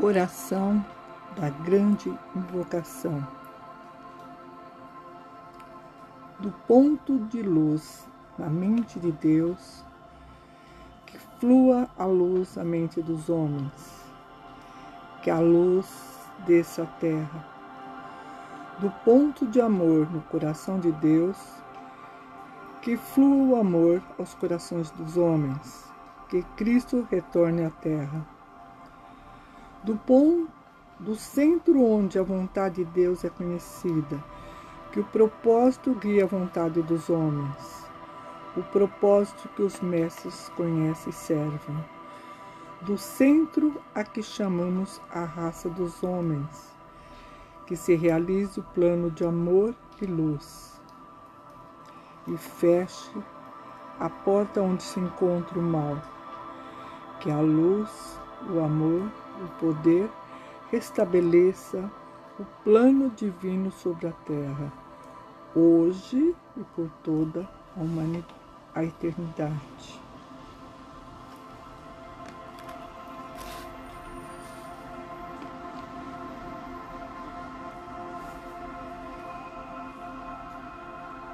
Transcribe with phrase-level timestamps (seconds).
[0.00, 0.84] Oração
[1.36, 3.26] da grande invocação.
[6.38, 8.06] Do ponto de luz
[8.38, 9.84] na mente de Deus,
[11.04, 14.04] que flua a luz na mente dos homens,
[15.20, 15.88] que a luz
[16.46, 17.44] desça à terra.
[18.78, 21.36] Do ponto de amor no coração de Deus,
[22.82, 25.92] que flua o amor aos corações dos homens,
[26.28, 28.37] que Cristo retorne à terra
[29.84, 30.50] do ponto
[30.98, 34.22] do centro onde a vontade de Deus é conhecida,
[34.90, 37.86] que o propósito guia a vontade dos homens,
[38.56, 41.84] o propósito que os mestres conhecem e servem,
[42.82, 46.76] do centro a que chamamos a raça dos homens,
[47.66, 50.80] que se realize o plano de amor e luz,
[52.26, 53.16] e feche
[54.00, 56.00] a porta onde se encontra o mal,
[57.20, 58.17] que a luz,
[58.50, 59.10] o amor
[59.42, 60.10] o poder
[60.70, 61.90] restabeleça
[62.38, 64.72] o plano divino sobre a terra,
[65.54, 68.26] hoje e por toda a humanidade,
[68.74, 70.07] a eternidade.